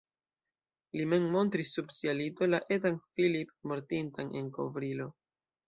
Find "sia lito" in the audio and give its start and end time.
1.97-2.49